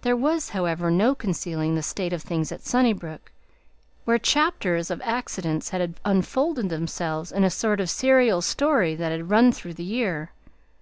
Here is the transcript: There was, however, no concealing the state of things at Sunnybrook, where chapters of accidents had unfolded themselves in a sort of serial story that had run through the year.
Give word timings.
There 0.00 0.16
was, 0.16 0.48
however, 0.56 0.90
no 0.90 1.14
concealing 1.14 1.74
the 1.74 1.82
state 1.82 2.14
of 2.14 2.22
things 2.22 2.50
at 2.50 2.62
Sunnybrook, 2.62 3.32
where 4.06 4.16
chapters 4.16 4.90
of 4.90 5.02
accidents 5.04 5.68
had 5.68 6.00
unfolded 6.06 6.70
themselves 6.70 7.30
in 7.30 7.44
a 7.44 7.50
sort 7.50 7.80
of 7.80 7.90
serial 7.90 8.40
story 8.40 8.94
that 8.94 9.12
had 9.12 9.28
run 9.28 9.52
through 9.52 9.74
the 9.74 9.84
year. 9.84 10.30